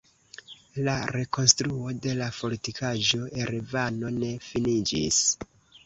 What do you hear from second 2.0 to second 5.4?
de la Fortikaĵo Erevano ne finiĝis.